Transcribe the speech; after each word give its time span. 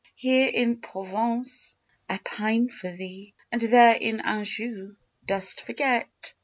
Here 0.15 0.49
in 0.51 0.77
Provence 0.81 1.75
I 2.09 2.17
pine 2.25 2.69
for 2.69 2.89
thee; 2.91 3.35
And 3.51 3.61
there 3.61 3.93
in 3.95 4.19
Anjou 4.21 4.95
dost 5.27 5.61
forget! 5.61 6.33